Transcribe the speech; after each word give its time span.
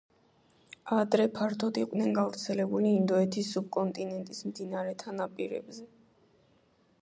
ადრე 0.99 1.27
ფართოდ 1.35 1.77
იყვნენ 1.81 2.15
გავრცელებული 2.19 2.95
ინდოეთის 3.01 3.51
სუბკონტინენტის 3.57 4.41
მდინარეთა 4.49 5.15
ნაპირებზე. 5.21 5.89